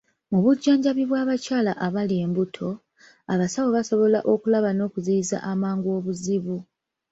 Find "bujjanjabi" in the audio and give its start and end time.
0.43-1.03